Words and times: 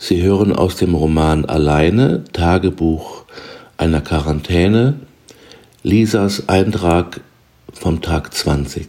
Sie 0.00 0.22
hören 0.22 0.52
aus 0.52 0.76
dem 0.76 0.94
Roman 0.94 1.44
Alleine, 1.44 2.22
Tagebuch 2.32 3.24
einer 3.76 4.00
Quarantäne, 4.00 4.94
Lisas 5.82 6.48
Eintrag 6.48 7.20
vom 7.72 8.00
Tag 8.00 8.32
20. 8.32 8.86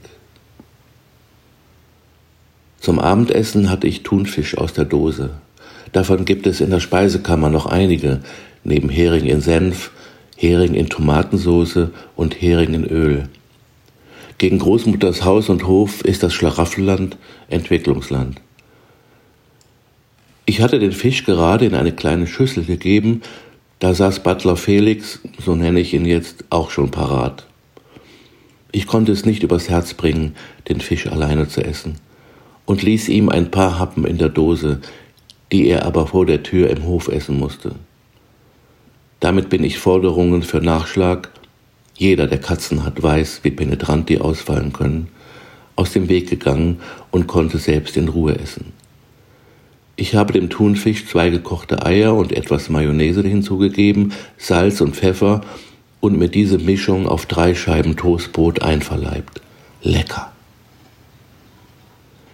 Zum 2.80 3.00
Abendessen 3.00 3.72
hatte 3.72 3.88
ich 3.88 4.04
Thunfisch 4.04 4.56
aus 4.56 4.74
der 4.74 4.86
Dose. 4.86 5.32
Davon 5.94 6.26
gibt 6.26 6.46
es 6.46 6.62
in 6.62 6.70
der 6.70 6.80
Speisekammer 6.80 7.50
noch 7.50 7.66
einige, 7.66 8.20
neben 8.64 8.90
Hering 8.90 9.26
in 9.26 9.42
Senf, 9.42 9.90
Hering 10.38 10.76
in 10.76 10.90
Tomatensoße 10.90 11.90
und 12.16 12.40
Hering 12.40 12.76
in 12.76 12.86
Öl. 12.86 13.30
Gegen 14.38 14.60
Großmutters 14.60 15.26
Haus 15.26 15.50
und 15.50 15.66
Hof 15.66 16.02
ist 16.06 16.22
das 16.22 16.34
Schlaraffenland 16.34 17.18
Entwicklungsland. 17.50 18.40
Ich 20.50 20.62
hatte 20.62 20.80
den 20.80 20.94
Fisch 20.94 21.26
gerade 21.26 21.68
in 21.68 21.76
eine 21.76 21.92
kleine 21.92 22.26
Schüssel 22.26 22.64
gegeben, 22.64 23.22
da 23.78 23.94
saß 23.94 24.24
Butler 24.24 24.56
Felix, 24.56 25.20
so 25.38 25.54
nenne 25.54 25.80
ich 25.80 25.94
ihn 25.94 26.06
jetzt, 26.08 26.44
auch 26.50 26.72
schon 26.72 26.90
parat. 26.90 27.46
Ich 28.72 28.88
konnte 28.88 29.12
es 29.12 29.28
nicht 29.28 29.44
übers 29.44 29.70
Herz 29.70 29.94
bringen, 29.94 30.36
den 30.68 30.82
Fisch 30.82 31.06
alleine 31.06 31.48
zu 31.48 31.64
essen, 31.64 31.98
und 32.66 32.82
ließ 32.82 33.10
ihm 33.10 33.30
ein 33.30 33.52
paar 33.52 33.78
Happen 33.78 34.06
in 34.06 34.18
der 34.18 34.30
Dose, 34.30 34.82
die 35.52 35.68
er 35.68 35.86
aber 35.86 36.08
vor 36.08 36.26
der 36.26 36.42
Tür 36.42 36.72
im 36.72 36.84
Hof 36.84 37.10
essen 37.10 37.38
musste. 37.38 37.76
Damit 39.20 39.50
bin 39.50 39.64
ich 39.64 39.78
Forderungen 39.78 40.42
für 40.42 40.62
Nachschlag, 40.62 41.30
jeder, 41.96 42.26
der 42.26 42.42
Katzen 42.42 42.84
hat, 42.84 43.04
weiß, 43.04 43.42
wie 43.44 43.52
penetrant 43.52 44.10
die 44.10 44.20
ausfallen 44.20 44.74
können, 44.74 45.10
aus 45.76 45.94
dem 45.94 46.10
Weg 46.10 46.28
gegangen 46.28 46.80
und 47.12 47.28
konnte 47.28 47.60
selbst 47.60 47.96
in 47.98 48.08
Ruhe 48.08 48.36
essen. 48.40 48.79
Ich 50.00 50.16
habe 50.16 50.32
dem 50.32 50.50
Thunfisch 50.50 51.08
zwei 51.08 51.30
gekochte 51.30 51.86
Eier 51.86 52.16
und 52.16 52.32
etwas 52.32 52.70
Mayonnaise 52.70 53.22
hinzugegeben, 53.22 54.14
Salz 54.38 54.80
und 54.80 54.96
Pfeffer 54.96 55.42
und 56.00 56.18
mir 56.18 56.30
diese 56.30 56.58
Mischung 56.58 57.06
auf 57.06 57.26
drei 57.26 57.54
Scheiben 57.54 57.98
Toastbrot 57.98 58.62
einverleibt. 58.62 59.42
Lecker. 59.82 60.32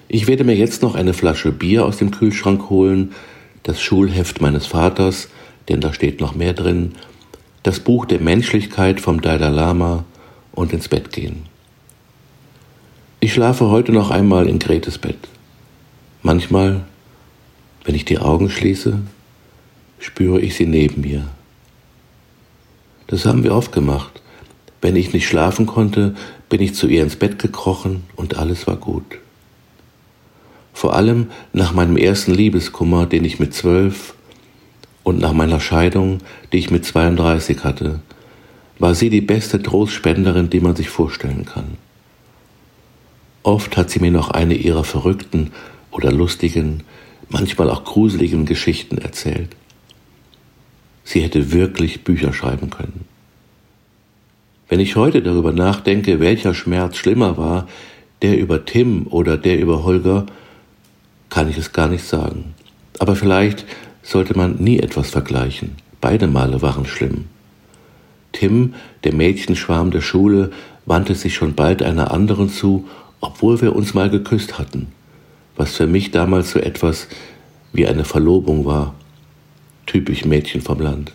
Ich 0.07 0.27
werde 0.27 0.43
mir 0.43 0.55
jetzt 0.55 0.83
noch 0.83 0.93
eine 0.93 1.15
Flasche 1.15 1.51
Bier 1.51 1.87
aus 1.87 1.97
dem 1.97 2.11
Kühlschrank 2.11 2.69
holen, 2.69 3.13
das 3.63 3.81
Schulheft 3.81 4.41
meines 4.41 4.67
Vaters, 4.67 5.29
denn 5.67 5.81
da 5.81 5.91
steht 5.91 6.21
noch 6.21 6.35
mehr 6.35 6.53
drin, 6.53 6.93
das 7.63 7.79
Buch 7.79 8.05
der 8.05 8.19
Menschlichkeit 8.19 9.01
vom 9.01 9.21
Dalai 9.21 9.49
Lama 9.49 10.05
und 10.51 10.71
ins 10.71 10.87
Bett 10.87 11.11
gehen. 11.11 11.47
Ich 13.21 13.33
schlafe 13.33 13.71
heute 13.71 13.91
noch 13.91 14.11
einmal 14.11 14.47
in 14.47 14.59
Gretes 14.59 14.99
Bett. 14.99 15.17
Manchmal 16.21 16.83
wenn 17.85 17.95
ich 17.95 18.03
die 18.03 18.19
Augen 18.19 18.49
schließe, 18.49 18.99
spüre 19.99 20.41
ich 20.41 20.55
sie 20.55 20.65
neben 20.65 21.01
mir. 21.01 21.27
Das 23.07 23.25
haben 23.25 23.43
wir 23.43 23.53
oft 23.53 23.71
gemacht. 23.71 24.21
Wenn 24.81 24.95
ich 24.95 25.13
nicht 25.13 25.27
schlafen 25.27 25.67
konnte, 25.67 26.15
bin 26.49 26.61
ich 26.61 26.75
zu 26.75 26.87
ihr 26.87 27.03
ins 27.03 27.15
Bett 27.15 27.39
gekrochen 27.39 28.03
und 28.15 28.37
alles 28.37 28.67
war 28.67 28.75
gut. 28.75 29.19
Vor 30.73 30.95
allem 30.95 31.31
nach 31.53 31.73
meinem 31.73 31.95
ersten 31.95 32.33
Liebeskummer, 32.33 33.05
den 33.05 33.23
ich 33.23 33.39
mit 33.39 33.53
zwölf 33.53 34.15
und 35.03 35.19
nach 35.19 35.33
meiner 35.33 35.59
Scheidung, 35.59 36.19
die 36.51 36.57
ich 36.57 36.71
mit 36.71 36.85
32 36.85 37.63
hatte, 37.63 38.01
war 38.79 38.93
sie 38.93 39.09
die 39.09 39.21
beste 39.21 39.61
Trostspenderin, 39.61 40.49
die 40.49 40.59
man 40.59 40.75
sich 40.75 40.89
vorstellen 40.89 41.45
kann. 41.45 41.77
Oft 43.43 43.77
hat 43.77 43.89
sie 43.89 43.99
mir 43.99 44.11
noch 44.11 44.31
eine 44.31 44.55
ihrer 44.55 44.83
verrückten 44.83 45.51
oder 45.91 46.11
lustigen, 46.11 46.83
manchmal 47.29 47.69
auch 47.69 47.83
gruseligen 47.83 48.45
Geschichten 48.45 48.97
erzählt. 48.97 49.55
Sie 51.03 51.21
hätte 51.21 51.51
wirklich 51.51 52.03
Bücher 52.03 52.33
schreiben 52.33 52.69
können. 52.69 53.05
Wenn 54.67 54.79
ich 54.79 54.95
heute 54.95 55.21
darüber 55.21 55.51
nachdenke, 55.51 56.19
welcher 56.19 56.53
Schmerz 56.53 56.97
schlimmer 56.97 57.37
war, 57.37 57.67
der 58.21 58.37
über 58.37 58.65
Tim 58.65 59.05
oder 59.07 59.37
der 59.37 59.59
über 59.59 59.83
Holger, 59.83 60.25
kann 61.29 61.49
ich 61.49 61.57
es 61.57 61.71
gar 61.71 61.87
nicht 61.87 62.05
sagen. 62.05 62.55
Aber 62.97 63.15
vielleicht 63.15 63.65
sollte 64.01 64.35
man 64.35 64.55
nie 64.55 64.79
etwas 64.79 65.09
vergleichen. 65.09 65.75
Beide 66.01 66.27
Male 66.27 66.61
waren 66.61 66.85
schlimm. 66.85 67.25
Tim, 68.31 68.73
der 69.03 69.13
Mädchenschwarm 69.13 69.91
der 69.91 70.01
Schule, 70.01 70.51
wandte 70.85 71.15
sich 71.15 71.35
schon 71.35 71.53
bald 71.53 71.83
einer 71.83 72.11
anderen 72.11 72.49
zu, 72.49 72.87
obwohl 73.21 73.61
wir 73.61 73.75
uns 73.75 73.93
mal 73.93 74.09
geküsst 74.09 74.57
hatten 74.57 74.87
was 75.55 75.75
für 75.75 75.87
mich 75.87 76.11
damals 76.11 76.51
so 76.51 76.59
etwas 76.59 77.07
wie 77.73 77.87
eine 77.87 78.05
Verlobung 78.05 78.65
war. 78.65 78.93
Typisch 79.85 80.25
Mädchen 80.25 80.61
vom 80.61 80.79
Land. 80.79 81.13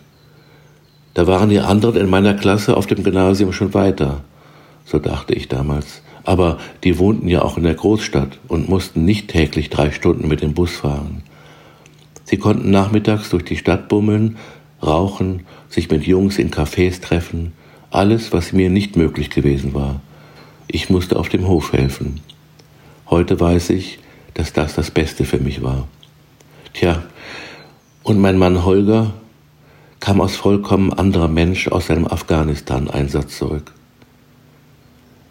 Da 1.13 1.27
waren 1.27 1.49
die 1.49 1.59
anderen 1.59 1.99
in 1.99 2.09
meiner 2.09 2.33
Klasse 2.33 2.77
auf 2.77 2.87
dem 2.87 3.03
Gymnasium 3.03 3.51
schon 3.51 3.73
weiter, 3.73 4.23
so 4.85 4.97
dachte 4.99 5.33
ich 5.33 5.47
damals. 5.47 6.01
Aber 6.23 6.59
die 6.83 6.99
wohnten 6.99 7.27
ja 7.27 7.41
auch 7.41 7.57
in 7.57 7.63
der 7.63 7.73
Großstadt 7.73 8.39
und 8.47 8.69
mussten 8.69 9.05
nicht 9.05 9.27
täglich 9.27 9.69
drei 9.69 9.91
Stunden 9.91 10.27
mit 10.27 10.41
dem 10.41 10.53
Bus 10.53 10.71
fahren. 10.71 11.23
Sie 12.23 12.37
konnten 12.37 12.71
nachmittags 12.71 13.29
durch 13.29 13.43
die 13.43 13.57
Stadt 13.57 13.89
bummeln, 13.89 14.37
rauchen, 14.81 15.45
sich 15.67 15.89
mit 15.89 16.05
Jungs 16.05 16.37
in 16.37 16.51
Cafés 16.51 17.01
treffen, 17.01 17.53
alles, 17.89 18.31
was 18.31 18.53
mir 18.53 18.69
nicht 18.69 18.95
möglich 18.95 19.29
gewesen 19.29 19.73
war. 19.73 19.99
Ich 20.67 20.89
musste 20.89 21.19
auf 21.19 21.27
dem 21.27 21.47
Hof 21.47 21.73
helfen. 21.73 22.21
Heute 23.09 23.37
weiß 23.37 23.71
ich, 23.71 23.99
dass 24.33 24.53
das 24.53 24.75
das 24.75 24.91
Beste 24.91 25.25
für 25.25 25.39
mich 25.39 25.61
war. 25.61 25.87
Tja, 26.73 27.03
und 28.03 28.19
mein 28.19 28.37
Mann 28.37 28.65
Holger 28.65 29.13
kam 29.99 30.19
aus 30.19 30.35
vollkommen 30.35 30.91
anderer 30.91 31.27
Mensch 31.27 31.67
aus 31.67 31.87
seinem 31.87 32.07
Afghanistan-Einsatz 32.07 33.37
zurück. 33.37 33.73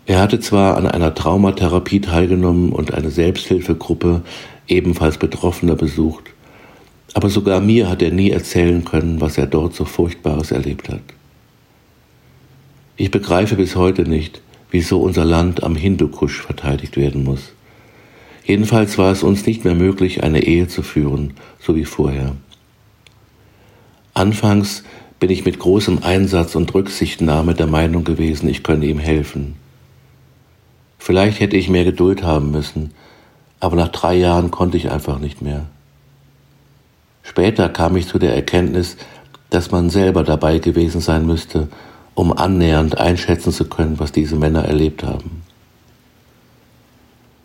Er 0.06 0.20
hatte 0.20 0.40
zwar 0.40 0.76
an 0.76 0.86
einer 0.86 1.14
Traumatherapie 1.14 2.00
teilgenommen 2.00 2.72
und 2.72 2.94
eine 2.94 3.10
Selbsthilfegruppe 3.10 4.22
ebenfalls 4.66 5.18
Betroffener 5.18 5.74
besucht, 5.74 6.24
aber 7.14 7.28
sogar 7.28 7.60
mir 7.60 7.88
hat 7.88 8.02
er 8.02 8.12
nie 8.12 8.30
erzählen 8.30 8.84
können, 8.84 9.20
was 9.20 9.36
er 9.38 9.46
dort 9.46 9.74
so 9.74 9.84
Furchtbares 9.84 10.52
erlebt 10.52 10.88
hat. 10.88 11.02
Ich 12.96 13.10
begreife 13.10 13.56
bis 13.56 13.76
heute 13.76 14.02
nicht, 14.02 14.42
wieso 14.70 15.00
unser 15.00 15.24
Land 15.24 15.62
am 15.62 15.74
Hindukusch 15.74 16.40
verteidigt 16.40 16.96
werden 16.96 17.24
muss. 17.24 17.52
Jedenfalls 18.44 18.98
war 18.98 19.12
es 19.12 19.22
uns 19.22 19.46
nicht 19.46 19.64
mehr 19.64 19.74
möglich, 19.74 20.22
eine 20.22 20.42
Ehe 20.42 20.68
zu 20.68 20.82
führen, 20.82 21.34
so 21.60 21.76
wie 21.76 21.84
vorher. 21.84 22.36
Anfangs 24.14 24.82
bin 25.18 25.30
ich 25.30 25.44
mit 25.44 25.58
großem 25.58 26.02
Einsatz 26.02 26.54
und 26.54 26.74
Rücksichtnahme 26.74 27.54
der 27.54 27.66
Meinung 27.66 28.04
gewesen, 28.04 28.48
ich 28.48 28.62
könne 28.62 28.86
ihm 28.86 28.98
helfen. 28.98 29.56
Vielleicht 30.98 31.40
hätte 31.40 31.56
ich 31.56 31.68
mehr 31.68 31.84
Geduld 31.84 32.22
haben 32.22 32.50
müssen, 32.50 32.92
aber 33.60 33.76
nach 33.76 33.88
drei 33.88 34.14
Jahren 34.14 34.50
konnte 34.50 34.76
ich 34.76 34.90
einfach 34.90 35.18
nicht 35.18 35.42
mehr. 35.42 35.66
Später 37.22 37.68
kam 37.68 37.96
ich 37.96 38.08
zu 38.08 38.18
der 38.18 38.34
Erkenntnis, 38.34 38.96
dass 39.50 39.70
man 39.70 39.90
selber 39.90 40.24
dabei 40.24 40.58
gewesen 40.58 41.00
sein 41.00 41.26
müsste, 41.26 41.68
um 42.14 42.32
annähernd 42.32 42.98
einschätzen 42.98 43.52
zu 43.52 43.66
können, 43.66 43.98
was 43.98 44.12
diese 44.12 44.36
Männer 44.36 44.64
erlebt 44.64 45.04
haben. 45.04 45.42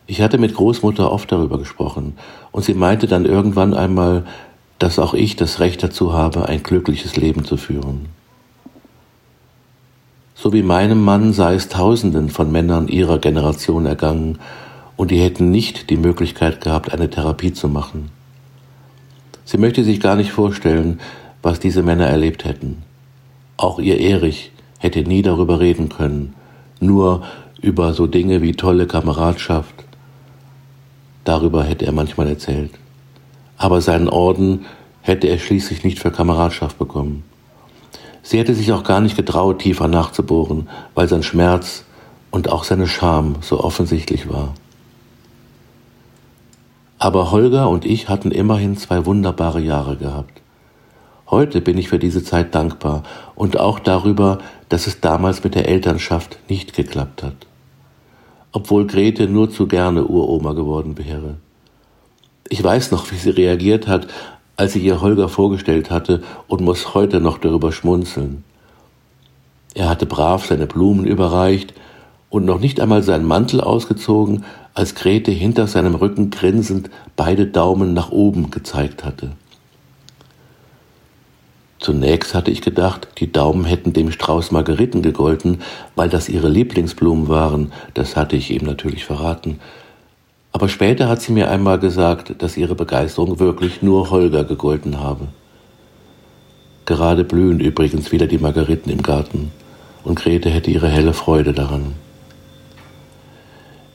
Ich 0.08 0.22
hatte 0.22 0.38
mit 0.38 0.54
Großmutter 0.54 1.12
oft 1.12 1.32
darüber 1.32 1.58
gesprochen, 1.58 2.18
und 2.52 2.64
sie 2.64 2.76
meinte 2.76 3.08
dann 3.08 3.26
irgendwann 3.26 3.74
einmal, 3.74 4.26
dass 4.78 5.00
auch 5.00 5.14
ich 5.14 5.36
das 5.36 5.60
Recht 5.60 5.82
dazu 5.82 6.14
habe, 6.14 6.48
ein 6.48 6.62
glückliches 6.62 7.16
Leben 7.16 7.46
zu 7.46 7.58
führen. 7.58 8.08
So 10.36 10.54
wie 10.54 10.64
meinem 10.64 11.04
Mann 11.04 11.34
sei 11.34 11.56
es 11.56 11.70
Tausenden 11.70 12.30
von 12.30 12.52
Männern 12.52 12.88
ihrer 12.88 13.18
Generation 13.18 13.86
ergangen, 13.86 14.40
und 14.98 15.12
die 15.12 15.20
hätten 15.20 15.52
nicht 15.52 15.90
die 15.90 15.98
Möglichkeit 15.98 16.62
gehabt, 16.62 16.94
eine 16.94 17.10
Therapie 17.10 17.52
zu 17.52 17.68
machen. 17.68 18.12
Sie 19.44 19.58
möchte 19.58 19.84
sich 19.84 20.00
gar 20.00 20.16
nicht 20.16 20.32
vorstellen, 20.32 21.00
was 21.42 21.60
diese 21.60 21.84
Männer 21.84 22.06
erlebt 22.08 22.46
hätten. 22.46 22.84
Auch 23.58 23.80
ihr 23.80 24.00
Erich 24.00 24.52
hätte 24.80 25.02
nie 25.02 25.22
darüber 25.22 25.60
reden 25.60 25.90
können, 25.90 26.34
nur 26.80 27.24
über 27.62 27.94
so 27.94 28.08
Dinge 28.08 28.42
wie 28.42 28.54
tolle 28.54 28.88
Kameradschaft, 28.88 29.85
Darüber 31.26 31.64
hätte 31.64 31.86
er 31.86 31.92
manchmal 31.92 32.28
erzählt. 32.28 32.72
Aber 33.58 33.82
seinen 33.82 34.08
Orden 34.08 34.66
hätte 35.02 35.28
er 35.28 35.40
schließlich 35.40 35.84
nicht 35.84 36.00
für 36.00 36.12
Kameradschaft 36.12 36.78
bekommen. 36.78 37.24
Sie 38.22 38.40
hätte 38.40 38.54
sich 38.54 38.72
auch 38.72 38.84
gar 38.84 39.02
nicht 39.02 39.16
getraut, 39.16 39.60
tiefer 39.60 39.88
nachzubohren, 39.88 40.70
weil 40.94 41.10
sein 41.10 41.24
Schmerz 41.24 41.84
und 42.32 42.52
auch 42.52 42.64
seine 42.64 42.88
Scham 42.88 43.38
so 43.42 43.60
offensichtlich 43.60 44.30
war. 44.30 44.54
Aber 47.00 47.32
Holger 47.32 47.70
und 47.70 47.86
ich 47.86 48.08
hatten 48.08 48.32
immerhin 48.32 48.78
zwei 48.78 49.06
wunderbare 49.06 49.60
Jahre 49.60 49.98
gehabt. 49.98 50.42
Heute 51.30 51.60
bin 51.60 51.78
ich 51.78 51.90
für 51.90 52.00
diese 52.00 52.24
Zeit 52.24 52.54
dankbar 52.54 53.04
und 53.34 53.60
auch 53.60 53.80
darüber, 53.80 54.38
dass 54.70 54.86
es 54.86 55.02
damals 55.02 55.44
mit 55.44 55.56
der 55.56 55.68
Elternschaft 55.68 56.38
nicht 56.50 56.74
geklappt 56.74 57.24
hat 57.24 57.48
obwohl 58.56 58.88
Grete 58.88 59.28
nur 59.28 59.52
zu 59.52 59.68
gerne 59.68 60.06
Uroma 60.06 60.54
geworden 60.54 60.98
wäre. 60.98 61.36
Ich 62.48 62.64
weiß 62.64 62.92
noch, 62.92 63.12
wie 63.12 63.18
sie 63.18 63.32
reagiert 63.32 63.86
hat, 63.86 64.08
als 64.56 64.72
sie 64.72 64.80
ihr 64.80 65.02
Holger 65.02 65.28
vorgestellt 65.28 65.92
hatte 65.92 66.24
und 66.48 66.62
muss 66.62 66.94
heute 66.94 67.20
noch 67.20 67.38
darüber 67.38 67.74
schmunzeln. 67.74 68.46
Er 69.74 69.90
hatte 69.90 70.06
brav 70.06 70.46
seine 70.46 70.68
Blumen 70.68 71.06
überreicht 71.06 71.74
und 72.30 72.46
noch 72.46 72.62
nicht 72.62 72.80
einmal 72.80 73.04
seinen 73.04 73.26
Mantel 73.26 73.60
ausgezogen, 73.60 74.46
als 74.74 74.96
Grete 74.96 75.32
hinter 75.32 75.68
seinem 75.68 75.96
Rücken 75.96 76.30
grinsend 76.30 76.90
beide 77.18 77.48
Daumen 77.48 77.94
nach 77.94 78.12
oben 78.12 78.52
gezeigt 78.52 79.04
hatte. 79.04 79.32
Zunächst 81.86 82.34
hatte 82.34 82.50
ich 82.50 82.64
gedacht, 82.64 83.10
die 83.20 83.32
Daumen 83.32 83.64
hätten 83.64 83.94
dem 83.94 84.12
Strauß 84.12 84.50
Margeriten 84.50 85.04
gegolten, 85.04 85.62
weil 85.96 86.10
das 86.10 86.30
ihre 86.30 86.50
Lieblingsblumen 86.50 87.28
waren, 87.28 87.72
das 87.94 88.16
hatte 88.16 88.36
ich 88.36 88.50
ihm 88.50 88.66
natürlich 88.66 89.06
verraten. 89.06 89.60
Aber 90.52 90.68
später 90.68 91.08
hat 91.08 91.22
sie 91.22 91.32
mir 91.32 91.52
einmal 91.52 91.78
gesagt, 91.78 92.42
dass 92.42 92.58
ihre 92.58 92.74
Begeisterung 92.74 93.40
wirklich 93.40 93.84
nur 93.84 94.10
Holger 94.10 94.46
gegolten 94.46 95.00
habe. 95.00 95.28
Gerade 96.86 97.24
blühen 97.24 97.60
übrigens 97.60 98.12
wieder 98.12 98.26
die 98.26 98.40
Margeriten 98.40 98.92
im 98.92 99.04
Garten, 99.04 99.52
und 100.04 100.18
Grete 100.18 100.50
hätte 100.50 100.72
ihre 100.72 100.90
helle 100.90 101.14
Freude 101.14 101.54
daran. 101.54 101.94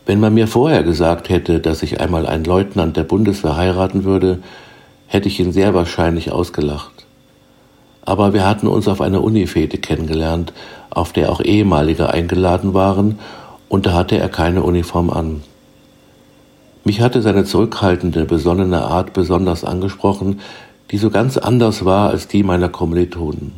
Wenn 0.06 0.20
man 0.20 0.32
mir 0.32 0.46
vorher 0.46 0.84
gesagt 0.84 1.28
hätte, 1.28 1.58
dass 1.58 1.82
ich 1.82 2.00
einmal 2.00 2.24
einen 2.26 2.44
Leutnant 2.44 2.96
der 2.96 3.02
Bundeswehr 3.02 3.56
heiraten 3.56 4.04
würde, 4.04 4.38
hätte 5.08 5.26
ich 5.26 5.40
ihn 5.40 5.50
sehr 5.50 5.74
wahrscheinlich 5.74 6.30
ausgelacht. 6.30 7.00
Aber 8.04 8.32
wir 8.32 8.46
hatten 8.46 8.66
uns 8.66 8.88
auf 8.88 9.00
einer 9.00 9.22
Unifete 9.22 9.78
kennengelernt, 9.78 10.52
auf 10.90 11.12
der 11.12 11.30
auch 11.30 11.40
ehemalige 11.40 12.10
eingeladen 12.10 12.74
waren, 12.74 13.18
und 13.68 13.86
da 13.86 13.92
hatte 13.92 14.18
er 14.18 14.28
keine 14.28 14.62
Uniform 14.62 15.10
an. 15.10 15.42
Mich 16.84 17.00
hatte 17.00 17.22
seine 17.22 17.44
zurückhaltende, 17.44 18.24
besonnene 18.24 18.82
Art 18.82 19.12
besonders 19.12 19.64
angesprochen, 19.64 20.40
die 20.90 20.98
so 20.98 21.10
ganz 21.10 21.36
anders 21.36 21.84
war 21.84 22.10
als 22.10 22.26
die 22.26 22.42
meiner 22.42 22.68
Kommilitonen. 22.68 23.52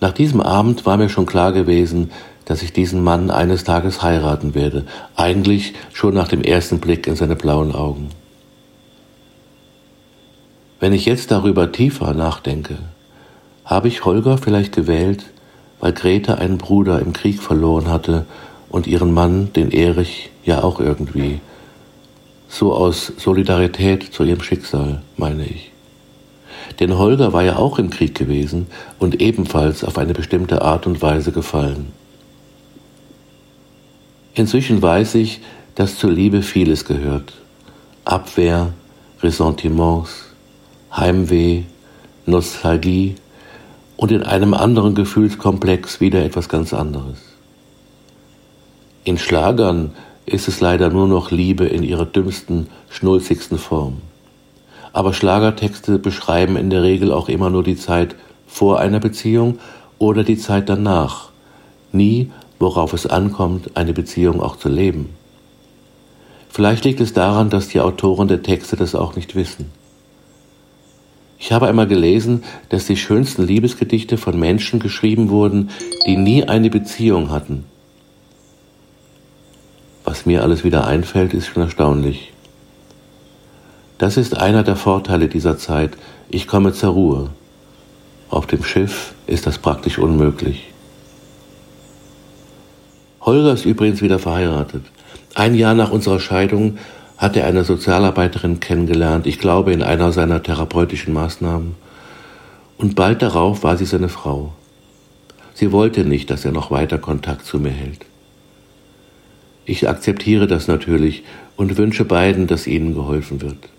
Nach 0.00 0.12
diesem 0.12 0.42
Abend 0.42 0.84
war 0.84 0.96
mir 0.96 1.08
schon 1.08 1.26
klar 1.26 1.52
gewesen, 1.52 2.10
dass 2.44 2.62
ich 2.62 2.72
diesen 2.72 3.02
Mann 3.02 3.30
eines 3.30 3.64
Tages 3.64 4.02
heiraten 4.02 4.54
werde, 4.54 4.84
eigentlich 5.16 5.74
schon 5.92 6.14
nach 6.14 6.28
dem 6.28 6.42
ersten 6.42 6.80
Blick 6.80 7.06
in 7.06 7.16
seine 7.16 7.34
blauen 7.34 7.74
Augen. 7.74 8.10
Wenn 10.78 10.92
ich 10.92 11.06
jetzt 11.06 11.30
darüber 11.30 11.72
tiefer 11.72 12.12
nachdenke, 12.12 12.76
habe 13.66 13.88
ich 13.88 14.04
Holger 14.04 14.38
vielleicht 14.38 14.74
gewählt, 14.74 15.24
weil 15.80 15.92
Grete 15.92 16.38
einen 16.38 16.56
Bruder 16.56 17.00
im 17.00 17.12
Krieg 17.12 17.42
verloren 17.42 17.88
hatte 17.88 18.24
und 18.70 18.86
ihren 18.86 19.12
Mann, 19.12 19.52
den 19.52 19.72
Erich, 19.72 20.30
ja 20.44 20.62
auch 20.62 20.80
irgendwie, 20.80 21.40
so 22.48 22.72
aus 22.72 23.12
Solidarität 23.18 24.14
zu 24.14 24.22
ihrem 24.22 24.40
Schicksal, 24.40 25.02
meine 25.16 25.44
ich. 25.44 25.72
Denn 26.78 26.96
Holger 26.96 27.32
war 27.32 27.42
ja 27.42 27.56
auch 27.56 27.78
im 27.78 27.90
Krieg 27.90 28.14
gewesen 28.14 28.68
und 28.98 29.20
ebenfalls 29.20 29.82
auf 29.82 29.98
eine 29.98 30.14
bestimmte 30.14 30.62
Art 30.62 30.86
und 30.86 31.02
Weise 31.02 31.32
gefallen. 31.32 31.92
Inzwischen 34.34 34.80
weiß 34.80 35.16
ich, 35.16 35.40
dass 35.74 35.98
zur 35.98 36.12
Liebe 36.12 36.42
vieles 36.42 36.84
gehört. 36.84 37.32
Abwehr, 38.04 38.72
Ressentiments, 39.22 40.26
Heimweh, 40.94 41.62
Nostalgie 42.26 43.16
und 43.96 44.12
in 44.12 44.22
einem 44.22 44.54
anderen 44.54 44.94
Gefühlskomplex 44.94 46.00
wieder 46.00 46.24
etwas 46.24 46.48
ganz 46.48 46.72
anderes. 46.72 47.18
In 49.04 49.18
Schlagern 49.18 49.92
ist 50.26 50.48
es 50.48 50.60
leider 50.60 50.90
nur 50.90 51.06
noch 51.06 51.30
Liebe 51.30 51.64
in 51.66 51.82
ihrer 51.82 52.04
dümmsten, 52.04 52.68
schnulzigsten 52.90 53.58
Form. 53.58 53.98
Aber 54.92 55.12
Schlagertexte 55.12 55.98
beschreiben 55.98 56.56
in 56.56 56.70
der 56.70 56.82
Regel 56.82 57.12
auch 57.12 57.28
immer 57.28 57.50
nur 57.50 57.62
die 57.62 57.76
Zeit 57.76 58.16
vor 58.46 58.80
einer 58.80 59.00
Beziehung 59.00 59.58
oder 59.98 60.24
die 60.24 60.38
Zeit 60.38 60.68
danach, 60.68 61.30
nie, 61.92 62.30
worauf 62.58 62.92
es 62.92 63.06
ankommt, 63.06 63.76
eine 63.76 63.92
Beziehung 63.92 64.40
auch 64.40 64.56
zu 64.56 64.68
leben. 64.68 65.10
Vielleicht 66.48 66.84
liegt 66.84 67.00
es 67.00 67.12
daran, 67.12 67.50
dass 67.50 67.68
die 67.68 67.80
Autoren 67.80 68.28
der 68.28 68.42
Texte 68.42 68.76
das 68.76 68.94
auch 68.94 69.14
nicht 69.14 69.34
wissen. 69.34 69.70
Ich 71.38 71.52
habe 71.52 71.68
einmal 71.68 71.86
gelesen, 71.86 72.44
dass 72.68 72.86
die 72.86 72.96
schönsten 72.96 73.46
Liebesgedichte 73.46 74.16
von 74.16 74.38
Menschen 74.38 74.80
geschrieben 74.80 75.28
wurden, 75.28 75.70
die 76.06 76.16
nie 76.16 76.44
eine 76.44 76.70
Beziehung 76.70 77.30
hatten 77.30 77.64
was 80.06 80.24
mir 80.24 80.42
alles 80.42 80.64
wieder 80.64 80.86
einfällt, 80.86 81.34
ist 81.34 81.48
schon 81.48 81.64
erstaunlich. 81.64 82.32
Das 83.98 84.16
ist 84.16 84.36
einer 84.36 84.62
der 84.62 84.76
Vorteile 84.76 85.28
dieser 85.28 85.58
Zeit. 85.58 85.92
Ich 86.30 86.46
komme 86.46 86.72
zur 86.72 86.90
Ruhe. 86.90 87.30
Auf 88.30 88.46
dem 88.46 88.64
Schiff 88.64 89.14
ist 89.26 89.46
das 89.46 89.58
praktisch 89.58 89.98
unmöglich. 89.98 90.68
Holger 93.20 93.52
ist 93.52 93.64
übrigens 93.64 94.00
wieder 94.00 94.18
verheiratet. 94.20 94.84
Ein 95.34 95.54
Jahr 95.56 95.74
nach 95.74 95.90
unserer 95.90 96.20
Scheidung 96.20 96.78
hat 97.18 97.36
er 97.36 97.46
eine 97.46 97.64
Sozialarbeiterin 97.64 98.60
kennengelernt, 98.60 99.26
ich 99.26 99.38
glaube 99.38 99.72
in 99.72 99.82
einer 99.82 100.12
seiner 100.12 100.42
therapeutischen 100.42 101.14
Maßnahmen. 101.14 101.74
Und 102.78 102.94
bald 102.94 103.22
darauf 103.22 103.62
war 103.62 103.76
sie 103.76 103.86
seine 103.86 104.08
Frau. 104.08 104.52
Sie 105.54 105.72
wollte 105.72 106.04
nicht, 106.04 106.30
dass 106.30 106.44
er 106.44 106.52
noch 106.52 106.70
weiter 106.70 106.98
Kontakt 106.98 107.46
zu 107.46 107.58
mir 107.58 107.70
hält. 107.70 108.04
Ich 109.64 109.88
akzeptiere 109.88 110.46
das 110.46 110.68
natürlich 110.68 111.24
und 111.56 111.78
wünsche 111.78 112.04
beiden, 112.04 112.46
dass 112.46 112.66
ihnen 112.66 112.94
geholfen 112.94 113.40
wird. 113.40 113.70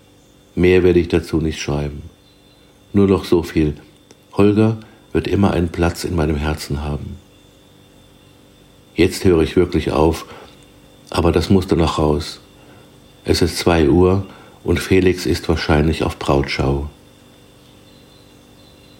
Mehr 0.56 0.82
werde 0.82 0.98
ich 0.98 1.08
dazu 1.08 1.38
nicht 1.38 1.60
schreiben. 1.60 2.02
Nur 2.92 3.06
noch 3.06 3.24
so 3.24 3.44
viel. 3.44 3.74
Holger 4.32 4.78
wird 5.12 5.28
immer 5.28 5.52
einen 5.52 5.68
Platz 5.68 6.02
in 6.04 6.16
meinem 6.16 6.36
Herzen 6.36 6.82
haben. 6.82 7.16
Jetzt 8.96 9.24
höre 9.24 9.42
ich 9.42 9.54
wirklich 9.54 9.92
auf, 9.92 10.26
aber 11.10 11.30
das 11.30 11.50
musste 11.50 11.76
noch 11.76 11.98
raus. 11.98 12.40
Es 13.30 13.42
ist 13.42 13.58
zwei 13.58 13.90
Uhr 13.90 14.24
und 14.64 14.80
Felix 14.80 15.26
ist 15.26 15.50
wahrscheinlich 15.50 16.02
auf 16.02 16.18
Brautschau. 16.18 16.88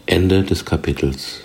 Ende 0.04 0.42
des 0.42 0.66
Kapitels. 0.66 1.40